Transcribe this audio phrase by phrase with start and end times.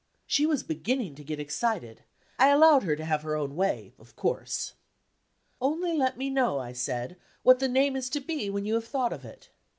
[0.25, 2.01] She was beginning to get excited;
[2.39, 4.73] I allowed her to have her own way, of course.
[5.61, 8.85] 'Only let me know,' I said, 'what the name is to be when you have
[8.87, 9.49] thought of it.